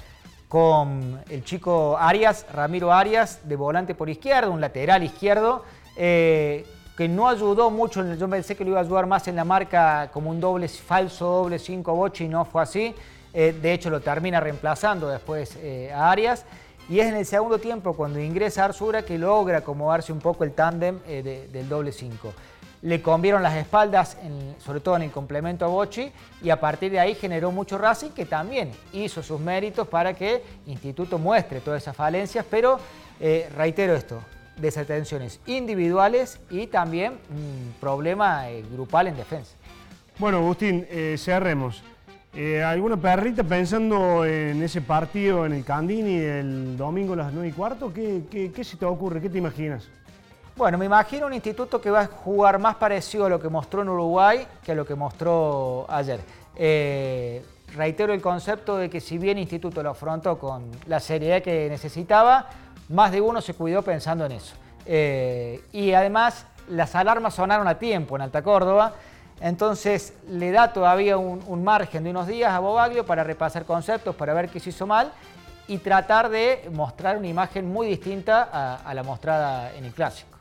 con 0.49 1.21
el 1.29 1.43
chico 1.43 1.97
Arias, 1.97 2.45
Ramiro 2.51 2.93
Arias, 2.93 3.47
de 3.47 3.55
volante 3.55 3.95
por 3.95 4.09
izquierda, 4.09 4.49
un 4.49 4.61
lateral 4.61 5.03
izquierdo. 5.03 5.63
Eh, 5.95 6.65
que 6.97 7.07
no 7.07 7.27
ayudó 7.27 7.71
mucho, 7.71 8.03
yo 8.15 8.29
pensé 8.29 8.55
que 8.55 8.63
lo 8.63 8.71
iba 8.71 8.79
a 8.79 8.83
ayudar 8.83 9.07
más 9.07 9.27
en 9.27 9.35
la 9.35 9.43
marca 9.43 10.09
como 10.13 10.29
un 10.29 10.39
doble 10.39 10.67
falso 10.67 11.25
doble 11.25 11.57
5 11.57 11.95
boche 11.95 12.25
y 12.25 12.27
no 12.27 12.45
fue 12.45 12.61
así. 12.61 12.95
Eh, 13.33 13.57
de 13.59 13.73
hecho 13.73 13.89
lo 13.89 13.99
termina 13.99 14.39
reemplazando 14.39 15.09
después 15.09 15.57
eh, 15.57 15.91
a 15.91 16.11
Arias. 16.11 16.45
Y 16.89 16.99
es 16.99 17.07
en 17.07 17.15
el 17.15 17.25
segundo 17.25 17.57
tiempo 17.57 17.93
cuando 17.93 18.19
ingresa 18.19 18.65
Arzura 18.65 19.03
que 19.03 19.17
logra 19.17 19.59
acomodarse 19.59 20.11
un 20.11 20.19
poco 20.19 20.43
el 20.43 20.51
tándem 20.51 20.99
eh, 21.07 21.49
del 21.51 21.67
doble 21.67 21.91
5. 21.91 22.31
Le 22.83 23.01
convieron 23.01 23.41
las 23.41 23.55
espaldas, 23.55 24.17
sobre 24.59 24.81
todo 24.81 24.97
en 24.97 25.03
el 25.03 25.11
complemento 25.11 25.63
a 25.63 25.69
Bochi, 25.69 26.11
y 26.41 26.49
a 26.49 26.59
partir 26.59 26.91
de 26.91 26.99
ahí 26.99 27.15
generó 27.15 27.49
mucho 27.49 27.77
Racing, 27.77 28.09
que 28.09 28.25
también 28.25 28.71
hizo 28.91 29.23
sus 29.23 29.39
méritos 29.39 29.87
para 29.87 30.13
que 30.13 30.43
Instituto 30.67 31.17
muestre 31.17 31.61
todas 31.61 31.81
esas 31.81 31.95
falencias, 31.95 32.45
pero 32.49 32.77
reitero 33.55 33.95
esto, 33.95 34.19
desatenciones 34.57 35.39
individuales 35.45 36.39
y 36.49 36.67
también 36.67 37.13
un 37.29 37.73
problema 37.79 38.49
eh, 38.49 38.63
grupal 38.71 39.07
en 39.07 39.17
defensa. 39.17 39.55
Bueno, 40.19 40.37
Agustín, 40.37 40.85
eh, 40.89 41.15
cerremos. 41.17 41.83
Eh, 42.35 42.63
¿Alguna 42.63 42.97
perrita 42.97 43.43
pensando 43.43 44.25
en 44.25 44.61
ese 44.63 44.81
partido 44.81 45.45
en 45.45 45.53
el 45.53 45.63
Candini 45.63 46.15
el 46.15 46.77
domingo 46.77 47.13
a 47.13 47.17
las 47.17 47.33
9 47.33 47.47
y 47.47 47.51
cuarto? 47.51 47.93
¿Qué, 47.93 48.23
qué, 48.53 48.63
se 48.63 48.77
te 48.77 48.85
ocurre? 48.85 49.21
¿Qué 49.21 49.29
te 49.29 49.37
imaginas? 49.37 49.87
Bueno, 50.55 50.77
me 50.77 50.85
imagino 50.85 51.27
un 51.27 51.33
instituto 51.33 51.81
que 51.81 51.89
va 51.89 52.01
a 52.01 52.07
jugar 52.07 52.59
más 52.59 52.75
parecido 52.75 53.25
a 53.25 53.29
lo 53.29 53.39
que 53.39 53.49
mostró 53.49 53.81
en 53.81 53.89
Uruguay 53.89 54.47
que 54.63 54.71
a 54.71 54.75
lo 54.75 54.85
que 54.85 54.95
mostró 54.95 55.85
ayer. 55.89 56.21
reitero 57.75 58.13
el 58.13 58.21
concepto 58.21 58.77
de 58.77 58.87
que 58.87 58.99
si 58.99 59.17
bien 59.17 59.39
Instituto 59.39 59.81
lo 59.81 59.91
afrontó 59.91 60.37
con 60.37 60.69
la 60.85 60.99
seriedad 60.99 61.41
que 61.41 61.69
necesitaba, 61.69 62.49
más 62.89 63.11
de 63.11 63.21
uno 63.21 63.41
se 63.41 63.53
cuidó 63.53 63.81
pensando 63.81 64.25
en 64.25 64.33
eso. 64.33 64.55
Eh, 64.85 65.61
y 65.71 65.93
además 65.93 66.45
las 66.69 66.95
alarmas 66.95 67.35
sonaron 67.35 67.67
a 67.67 67.77
tiempo 67.77 68.15
en 68.15 68.21
Alta 68.21 68.41
Córdoba, 68.41 68.93
entonces 69.41 70.13
le 70.29 70.51
da 70.51 70.71
todavía 70.71 71.17
un, 71.17 71.63
margen 71.63 72.03
de 72.03 72.11
unos 72.11 72.27
días 72.27 72.51
a 72.51 72.59
Bobaglio 72.59 73.05
para 73.05 73.23
repasar 73.23 73.65
conceptos, 73.65 74.15
para 74.15 74.33
ver 74.33 74.49
qué 74.49 74.59
se 74.59 74.69
hizo 74.69 74.87
mal 74.87 75.11
y 75.67 75.77
tratar 75.79 76.29
de 76.29 76.69
mostrar 76.73 77.17
una 77.17 77.27
imagen 77.27 77.67
muy 77.67 77.87
distinta 77.87 78.43
a, 78.85 78.93
la 78.93 79.03
mostrada 79.03 79.73
en 79.75 79.85
el 79.85 79.91
clásico. 79.91 80.37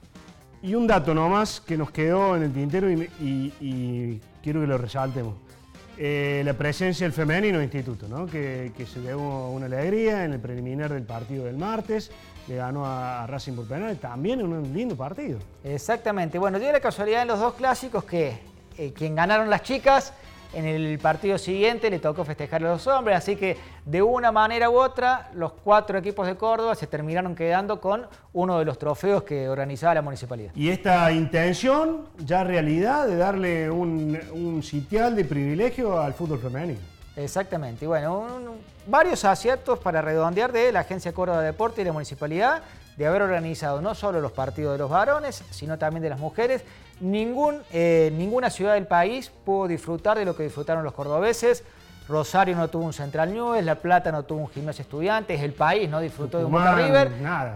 Y 0.63 0.75
un 0.75 0.87
dato 0.87 1.15
nomás 1.15 1.61
que 1.61 1.77
nos 1.77 1.91
quedó 1.91 2.37
en 2.37 2.45
el 2.45 2.53
tintero 2.53 2.89
y, 2.91 4.21
quiero 4.43 4.61
que 4.61 4.67
lo 4.67 4.79
resaltemos. 4.79 5.35
Eh, 5.99 6.43
la 6.45 6.55
presencia 6.55 7.05
del 7.05 7.13
femenino 7.13 7.61
instituto, 7.61 8.09
¿no? 8.09 8.27
que, 8.27 8.73
que 8.77 8.87
se 8.87 9.01
dio 9.01 9.19
una 9.19 9.67
alegría 9.67 10.25
en 10.25 10.33
el 10.33 10.41
preliminar 10.41 10.93
del 10.93 11.03
partido 11.03 11.45
del 11.45 11.59
martes 11.59 12.11
le 12.49 12.57
ganó 12.57 12.85
a 12.87 13.27
Racing 13.27 13.55
por 13.55 13.67
penal, 13.67 13.97
también 13.99 14.41
en 14.41 14.53
un 14.53 14.73
lindo 14.73 14.97
partido. 14.97 15.39
Exactamente. 15.65 16.39
Bueno, 16.39 16.59
dio 16.59 16.73
la 16.73 16.81
casualidad 16.81 17.23
en 17.23 17.29
los 17.29 17.39
dos 17.39 17.55
clásicos 17.55 18.05
que 18.05 18.39
eh, 18.79 18.93
quien 18.93 19.15
ganaron 19.15 19.49
las 19.51 19.63
chicas, 19.63 20.13
en 20.55 20.67
el 20.67 20.99
partido 20.99 21.39
siguiente 21.39 21.89
le 21.91 21.99
tocó 21.99 22.25
festejar 22.25 22.65
a 22.65 22.73
los 22.73 22.87
hombres, 22.87 23.17
así 23.17 23.37
que 23.37 23.57
de 23.87 24.03
una 24.03 24.31
manera 24.33 24.69
u 24.69 24.79
otra 24.79 25.31
los 25.35 25.53
cuatro 25.53 25.99
equipos 25.99 26.27
de 26.27 26.37
Córdoba 26.37 26.75
se 26.75 26.87
terminaron 26.87 27.35
quedando 27.35 27.81
con 27.81 28.07
uno 28.35 28.59
de 28.59 28.65
los 28.65 28.79
trofeos 28.79 29.23
que 29.23 29.49
organizaba 29.49 29.95
la 29.95 30.03
municipalidad. 30.03 30.53
Y 30.55 30.69
esta 30.69 31.11
intención 31.11 32.03
ya 32.19 32.45
realidad 32.45 33.07
de 33.07 33.17
darle 33.17 33.71
un, 33.71 34.19
un 34.33 34.63
sitial 34.63 35.17
de 35.17 35.25
privilegio 35.25 35.99
al 35.99 36.13
fútbol 36.13 36.39
femenino. 36.39 36.92
Exactamente. 37.17 37.85
Y 37.85 37.89
bueno, 37.89 38.27
varios 38.87 39.25
aciertos 39.25 39.79
para 39.79 40.01
redondear 40.01 40.53
de 40.53 40.73
la 40.73 40.81
Agencia 40.81 41.13
Córdoba 41.13 41.41
de 41.41 41.47
Deporte 41.47 41.83
y 41.83 41.85
la 41.85 41.93
Municipalidad 41.93 42.63
de 42.97 43.07
haber 43.07 43.23
organizado 43.23 43.81
no 43.81 43.95
solo 43.95 44.21
los 44.21 44.33
partidos 44.33 44.73
de 44.73 44.79
los 44.79 44.91
varones, 44.91 45.43
sino 45.51 45.79
también 45.79 46.03
de 46.03 46.11
las 46.11 46.19
mujeres. 46.19 46.63
Ningún, 47.01 47.63
eh, 47.73 48.13
ninguna 48.15 48.51
ciudad 48.51 48.75
del 48.75 48.87
país 48.87 49.31
pudo 49.45 49.69
disfrutar 49.69 50.19
de 50.19 50.25
lo 50.25 50.37
que 50.37 50.45
disfrutaron 50.45 50.85
los 50.85 50.93
cordobeses. 50.93 51.65
Rosario 52.09 52.57
no 52.57 52.69
tuvo 52.69 52.85
un 52.85 52.93
Central 52.93 53.33
News, 53.33 53.63
La 53.63 53.77
Plata 53.77 54.11
no 54.11 54.25
tuvo 54.25 54.41
un 54.41 54.49
Gimnasia 54.49 54.83
Estudiantes, 54.83 55.41
el 55.41 55.53
país 55.53 55.89
no 55.89 56.01
disfrutó 56.01 56.39
de 56.39 56.45
un 56.45 56.53
Boca 56.53 56.75
River. 56.75 57.11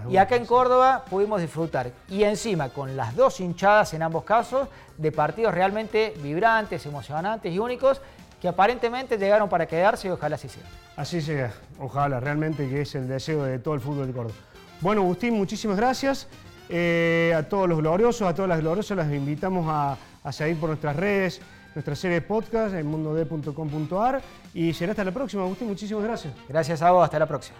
y 0.08 0.16
acá 0.16 0.36
en 0.36 0.46
Córdoba 0.46 1.04
pudimos 1.10 1.40
disfrutar. 1.40 1.90
Y 2.08 2.22
encima, 2.22 2.68
con 2.68 2.96
las 2.96 3.14
dos 3.16 3.40
hinchadas 3.40 3.92
en 3.94 4.02
ambos 4.02 4.24
casos, 4.24 4.68
de 4.96 5.12
partidos 5.12 5.52
realmente 5.52 6.14
vibrantes, 6.22 6.86
emocionantes 6.86 7.52
y 7.52 7.58
únicos, 7.58 8.00
que 8.40 8.48
aparentemente 8.48 9.18
llegaron 9.18 9.48
para 9.48 9.66
quedarse 9.66 10.08
y 10.08 10.10
ojalá 10.10 10.36
así 10.36 10.48
sea. 10.48 10.62
Así 10.96 11.20
sea, 11.20 11.52
ojalá, 11.78 12.20
realmente 12.20 12.68
que 12.68 12.82
es 12.82 12.94
el 12.94 13.08
deseo 13.08 13.44
de 13.44 13.58
todo 13.58 13.74
el 13.74 13.80
fútbol 13.80 14.06
de 14.06 14.12
Córdoba. 14.12 14.34
Bueno, 14.80 15.02
Agustín, 15.02 15.34
muchísimas 15.34 15.76
gracias. 15.76 16.28
Eh, 16.68 17.32
a 17.36 17.44
todos 17.44 17.68
los 17.68 17.78
gloriosos, 17.78 18.28
a 18.28 18.34
todas 18.34 18.48
las 18.48 18.60
gloriosas, 18.60 18.96
las 18.96 19.12
invitamos 19.12 19.66
a, 19.68 19.96
a 20.24 20.32
seguir 20.32 20.58
por 20.58 20.68
nuestras 20.68 20.96
redes, 20.96 21.40
nuestra 21.74 21.94
serie 21.94 22.16
de 22.16 22.22
podcast 22.22 22.74
en 22.74 22.86
mundod.com.ar 22.86 24.22
y 24.54 24.72
será 24.72 24.92
hasta 24.92 25.04
la 25.04 25.12
próxima. 25.12 25.42
Agustín, 25.42 25.68
muchísimas 25.68 26.02
gracias. 26.02 26.34
Gracias 26.48 26.82
a 26.82 26.90
vos, 26.90 27.04
hasta 27.04 27.18
la 27.18 27.26
próxima. 27.26 27.56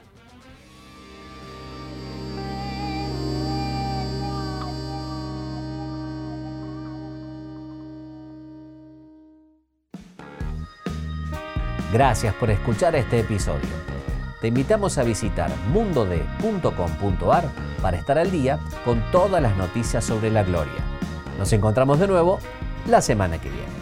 Gracias 11.93 12.35
por 12.35 12.51
escuchar 12.51 12.97
este 12.97 13.21
episodio. 13.21 13.69
Te 14.41 14.49
invitamos 14.49 14.99
a 14.99 15.03
visitar 15.03 15.51
mundode.com.ar 15.73 17.45
para 17.81 17.97
estar 17.97 18.19
al 18.19 18.31
día 18.31 18.59
con 18.85 19.03
todas 19.11 19.41
las 19.41 19.57
noticias 19.57 20.05
sobre 20.05 20.31
la 20.31 20.43
gloria. 20.43 20.85
Nos 21.39 21.53
encontramos 21.53 21.99
de 21.99 22.07
nuevo 22.07 22.39
la 22.87 23.01
semana 23.01 23.41
que 23.41 23.51
viene. 23.51 23.76